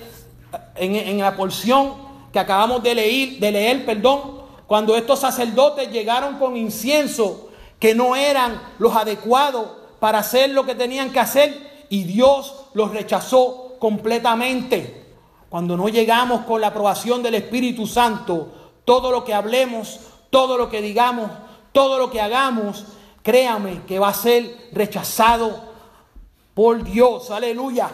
[0.77, 1.97] en, la porción
[2.33, 8.17] que acabamos de leer, de leer, perdón, cuando estos sacerdotes llegaron con incienso que no
[8.17, 9.69] eran los adecuados
[10.01, 15.05] para hacer lo que tenían que hacer y Dios los rechazó completamente.
[15.51, 18.49] Cuando no llegamos con la aprobación del Espíritu Santo,
[18.85, 20.01] todo lo que hablemos,
[20.31, 21.31] todo lo que digamos,
[21.73, 22.87] todo lo que hagamos,
[23.23, 25.63] créame que va a ser rechazado
[26.55, 27.31] por Dios.
[27.31, 27.91] Aleluya.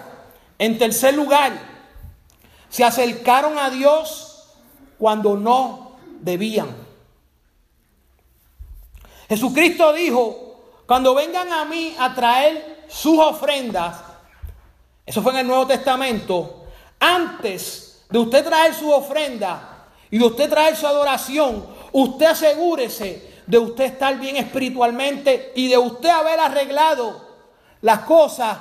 [0.59, 1.53] En tercer lugar,
[2.69, 4.45] se acercaron a Dios
[4.99, 5.90] cuando no
[6.21, 6.69] debían.
[9.29, 14.03] Jesucristo dijo, cuando vengan a mí a traer sus ofrendas,
[15.07, 16.65] eso fue en el Nuevo Testamento,
[16.99, 23.59] antes de usted traer su ofrenda y de usted traer su adoración, usted asegúrese de
[23.59, 27.21] usted estar bien espiritualmente y de usted haber arreglado
[27.81, 28.59] las cosas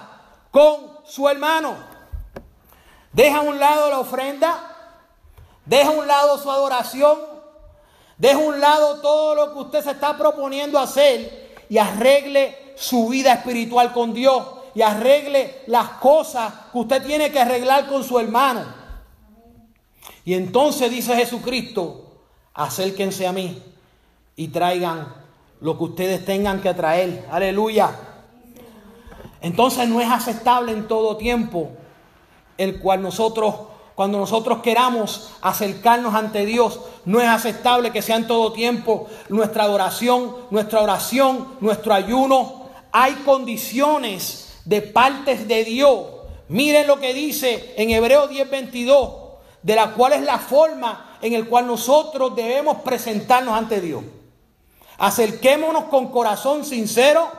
[0.52, 1.76] con su hermano.
[3.12, 4.96] Deja a un lado la ofrenda,
[5.66, 7.39] deja a un lado su adoración,
[8.20, 13.10] deja a un lado todo lo que usted se está proponiendo hacer y arregle su
[13.10, 14.46] vida espiritual con Dios
[14.76, 18.64] y arregle las cosas que usted tiene que arreglar con su hermano.
[20.24, 22.06] Y entonces dice Jesucristo,
[22.54, 23.64] acérquense a mí
[24.36, 25.14] y traigan
[25.62, 27.26] lo que ustedes tengan que traer.
[27.32, 27.90] Aleluya.
[29.42, 31.72] Entonces no es aceptable en todo tiempo
[32.58, 33.56] el cual nosotros,
[34.00, 39.66] cuando nosotros queramos acercarnos ante Dios, no es aceptable que sea en todo tiempo nuestra
[39.66, 46.06] adoración, nuestra oración, nuestro ayuno hay condiciones de partes de Dios.
[46.48, 49.12] Miren lo que dice en Hebreo 10:22,
[49.64, 54.02] de la cual es la forma en la cual nosotros debemos presentarnos ante Dios.
[54.98, 57.30] Acerquémonos con corazón sincero,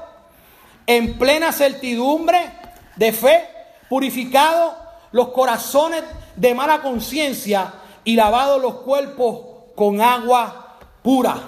[0.86, 2.52] en plena certidumbre
[2.96, 3.48] de fe,
[3.88, 4.74] purificados
[5.12, 6.02] los corazones
[6.36, 7.72] de mala conciencia
[8.04, 9.40] y lavados los cuerpos
[9.74, 11.38] con agua pura.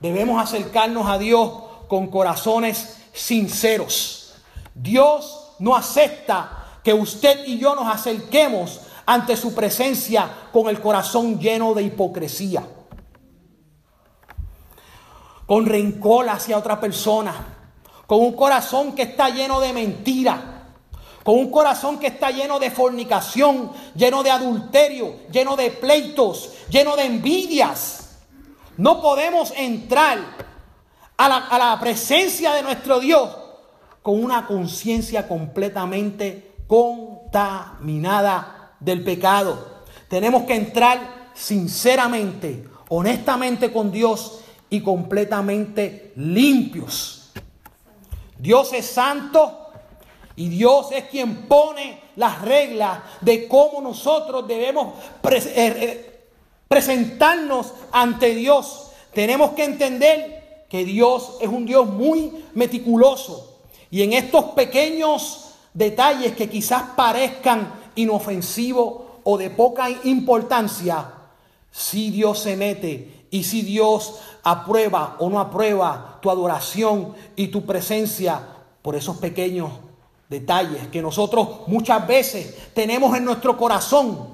[0.00, 1.50] Debemos acercarnos a Dios
[1.88, 4.34] con corazones sinceros.
[4.74, 11.38] Dios no acepta que usted y yo nos acerquemos ante su presencia con el corazón
[11.38, 12.66] lleno de hipocresía,
[15.46, 17.34] con rencor hacia otra persona,
[18.06, 20.51] con un corazón que está lleno de mentira,
[21.22, 26.96] con un corazón que está lleno de fornicación, lleno de adulterio, lleno de pleitos, lleno
[26.96, 28.18] de envidias.
[28.76, 30.18] No podemos entrar
[31.16, 33.30] a la, a la presencia de nuestro Dios
[34.02, 39.82] con una conciencia completamente contaminada del pecado.
[40.08, 47.30] Tenemos que entrar sinceramente, honestamente con Dios y completamente limpios.
[48.38, 49.61] Dios es santo
[50.36, 54.94] y Dios es quien pone las reglas de cómo nosotros debemos
[55.30, 56.26] eh, eh,
[56.68, 58.90] presentarnos ante Dios.
[59.12, 63.58] Tenemos que entender que Dios es un Dios muy meticuloso.
[63.90, 71.12] Y en estos pequeños detalles que quizás parezcan inofensivos o de poca importancia,
[71.70, 77.64] si Dios se mete y si Dios aprueba o no aprueba tu adoración y tu
[77.64, 78.46] presencia
[78.80, 79.70] por esos pequeños
[80.32, 84.30] detalles que nosotros muchas veces tenemos en nuestro corazón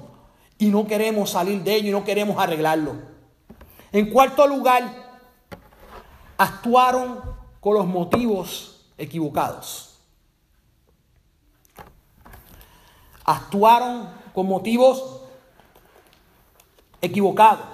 [0.57, 2.95] y no queremos salir de ello y no queremos arreglarlo.
[3.91, 5.19] En cuarto lugar,
[6.37, 7.21] actuaron
[7.59, 9.97] con los motivos equivocados.
[13.25, 15.21] Actuaron con motivos
[17.01, 17.65] equivocados.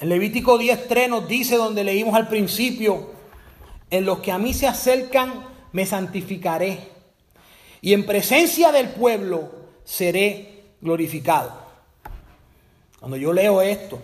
[0.00, 3.10] En Levítico 10.3 nos dice, donde leímos al principio,
[3.90, 6.95] en los que a mí se acercan, me santificaré
[7.80, 9.50] y en presencia del pueblo
[9.84, 11.52] seré glorificado.
[12.98, 14.00] Cuando yo leo esto,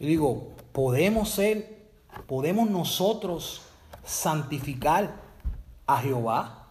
[0.00, 1.86] yo digo, podemos ser,
[2.26, 3.62] podemos nosotros
[4.04, 5.14] santificar
[5.86, 6.66] a Jehová.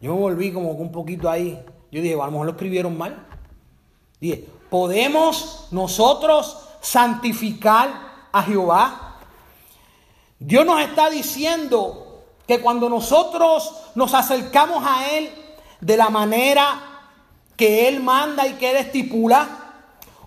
[0.00, 1.62] Yo me volví como un poquito ahí.
[1.90, 3.26] Yo dije, a lo mejor lo escribieron mal.
[4.20, 9.18] Dije, podemos nosotros santificar a Jehová.
[10.38, 12.07] Dios nos está diciendo
[12.48, 15.30] que cuando nosotros nos acercamos a Él
[15.82, 16.80] de la manera
[17.56, 19.46] que Él manda y que Él estipula,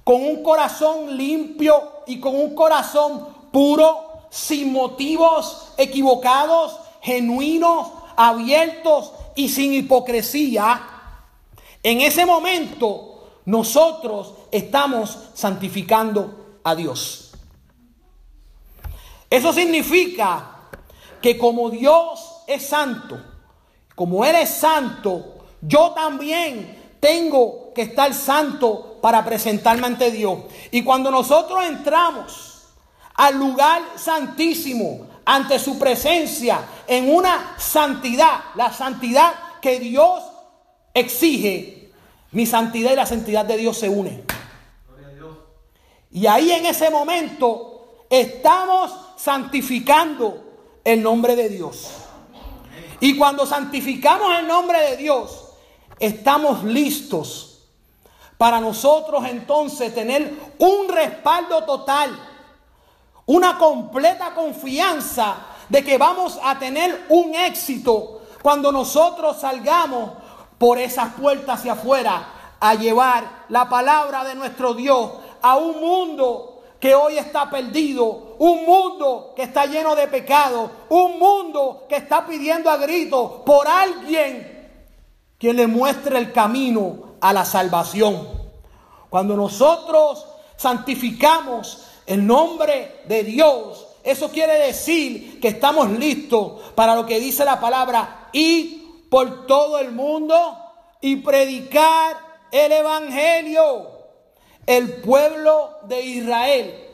[0.03, 9.49] con un corazón limpio y con un corazón puro, sin motivos equivocados, genuinos, abiertos y
[9.49, 10.80] sin hipocresía,
[11.82, 17.32] en ese momento nosotros estamos santificando a Dios.
[19.28, 20.61] Eso significa
[21.22, 23.22] que como Dios es santo,
[23.95, 30.39] como Él es santo, yo también tengo que estar santo para presentarme ante Dios.
[30.72, 32.67] Y cuando nosotros entramos
[33.15, 40.24] al lugar santísimo, ante su presencia, en una santidad, la santidad que Dios
[40.93, 41.91] exige,
[42.32, 44.24] mi santidad y la santidad de Dios se unen.
[46.11, 50.50] Y ahí en ese momento estamos santificando
[50.84, 51.91] el nombre de Dios.
[52.99, 55.49] Y cuando santificamos el nombre de Dios,
[55.99, 57.59] estamos listos
[58.38, 62.09] para nosotros entonces tener un respaldo total,
[63.27, 70.11] una completa confianza de que vamos a tener un éxito cuando nosotros salgamos
[70.57, 75.11] por esas puertas hacia afuera a llevar la palabra de nuestro Dios
[75.41, 76.50] a un mundo
[76.82, 82.25] que hoy está perdido, un mundo que está lleno de pecado, un mundo que está
[82.25, 84.82] pidiendo a gritos por alguien
[85.38, 88.27] que le muestre el camino a la salvación.
[89.11, 90.25] Cuando nosotros
[90.57, 97.45] santificamos el nombre de Dios, eso quiere decir que estamos listos para lo que dice
[97.45, 100.36] la palabra, ir por todo el mundo
[100.99, 102.17] y predicar
[102.51, 103.90] el Evangelio
[104.78, 106.88] el pueblo de Israel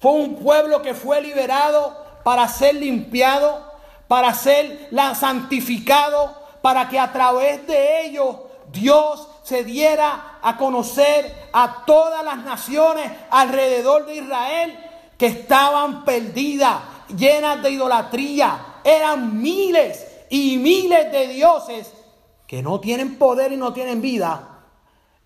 [0.00, 3.62] fue un pueblo que fue liberado para ser limpiado,
[4.08, 8.36] para ser santificado, para que a través de ellos
[8.72, 14.78] Dios se diera a conocer a todas las naciones alrededor de Israel
[15.16, 16.82] que estaban perdidas,
[17.16, 18.80] llenas de idolatría.
[18.82, 21.92] Eran miles y miles de dioses
[22.48, 24.56] que no tienen poder y no tienen vida,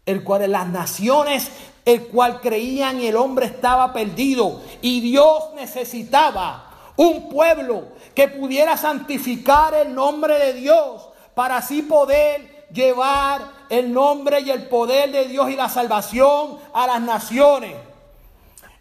[0.06, 1.50] el cual las naciones,
[1.84, 9.74] el cual creían el hombre estaba perdido y Dios necesitaba un pueblo que pudiera santificar
[9.74, 15.50] el nombre de Dios para así poder llevar el nombre y el poder de Dios
[15.50, 17.74] y la salvación a las naciones.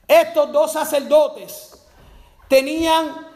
[0.08, 1.78] Estos dos sacerdotes
[2.47, 3.28] tenían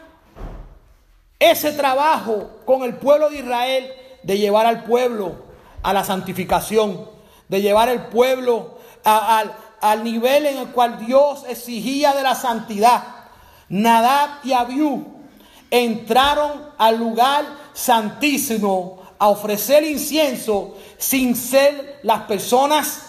[1.39, 3.93] ese trabajo con el pueblo de Israel
[4.23, 5.35] de llevar al pueblo
[5.83, 7.09] a la santificación,
[7.47, 13.03] de llevar al pueblo al nivel en el cual Dios exigía de la santidad.
[13.69, 15.05] Nadab y Abiú
[15.71, 23.01] entraron al lugar santísimo a ofrecer incienso sin ser las personas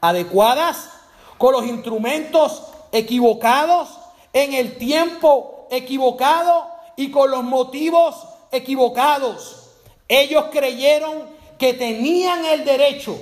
[0.00, 0.90] adecuadas,
[1.38, 3.88] con los instrumentos equivocados,
[4.32, 8.14] en el tiempo equivocado y con los motivos
[8.52, 9.70] equivocados.
[10.06, 11.24] Ellos creyeron
[11.58, 13.18] que tenían el derecho,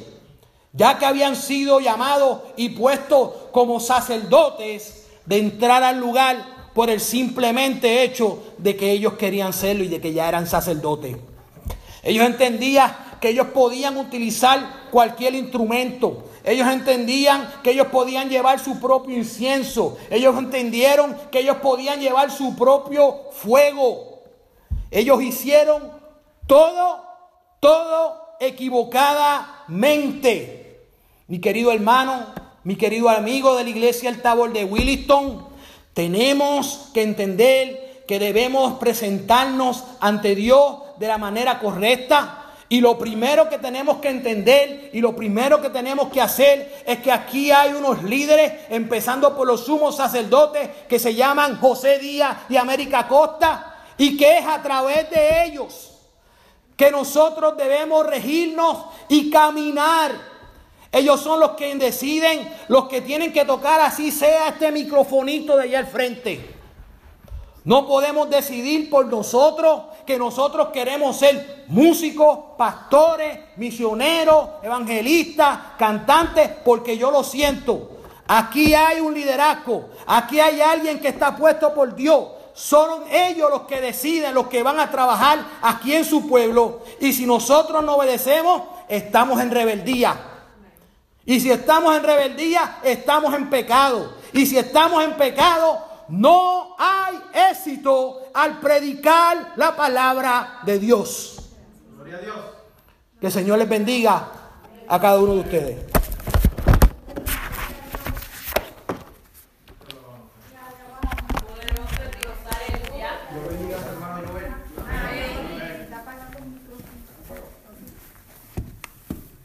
[0.72, 7.00] ya que habían sido llamados y puestos como sacerdotes, de entrar al lugar por el
[7.00, 11.16] simplemente hecho de que ellos querían serlo y de que ya eran sacerdotes.
[12.02, 16.24] Ellos entendían que ellos podían utilizar cualquier instrumento.
[16.44, 19.96] Ellos entendían que ellos podían llevar su propio incienso.
[20.10, 24.22] Ellos entendieron que ellos podían llevar su propio fuego.
[24.90, 25.92] Ellos hicieron
[26.48, 27.04] todo,
[27.60, 30.61] todo equivocadamente.
[31.28, 32.26] Mi querido hermano,
[32.64, 35.46] mi querido amigo de la iglesia El Tabor de Williston,
[35.94, 42.38] tenemos que entender que debemos presentarnos ante Dios de la manera correcta.
[42.68, 46.98] Y lo primero que tenemos que entender y lo primero que tenemos que hacer es
[47.00, 52.38] que aquí hay unos líderes, empezando por los sumos sacerdotes que se llaman José Díaz
[52.48, 55.90] y América Costa, y que es a través de ellos
[56.76, 60.31] que nosotros debemos regirnos y caminar.
[60.92, 65.64] Ellos son los que deciden, los que tienen que tocar así sea este microfonito de
[65.64, 66.54] allá al frente.
[67.64, 76.98] No podemos decidir por nosotros que nosotros queremos ser músicos, pastores, misioneros, evangelistas, cantantes, porque
[76.98, 77.88] yo lo siento.
[78.26, 82.24] Aquí hay un liderazgo, aquí hay alguien que está puesto por Dios.
[82.52, 86.80] Son ellos los que deciden, los que van a trabajar aquí en su pueblo.
[87.00, 90.31] Y si nosotros no obedecemos, estamos en rebeldía.
[91.24, 94.14] Y si estamos en rebeldía, estamos en pecado.
[94.32, 97.20] Y si estamos en pecado, no hay
[97.50, 101.50] éxito al predicar la palabra de Dios.
[101.94, 102.36] Gloria a Dios.
[103.20, 104.28] Que el Señor les bendiga
[104.88, 105.92] a cada uno de ustedes.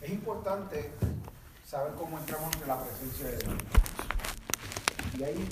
[0.02, 0.92] Es importante
[1.78, 3.54] saber cómo entramos en la presencia de Dios.
[5.20, 5.50] Y ahí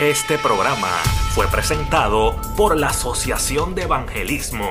[0.00, 0.88] este programa
[1.34, 4.70] fue presentado por la Asociación de Evangelismo